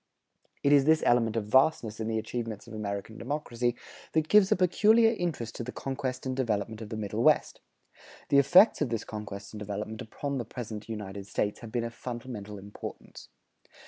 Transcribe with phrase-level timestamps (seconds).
[0.63, 3.75] It is this element of vastness in the achievements of American democracy
[4.13, 7.61] that gives a peculiar interest to the conquest and development of the Middle West.
[8.29, 11.93] The effects of this conquest and development upon the present United States have been of
[11.93, 13.29] fundamental importance.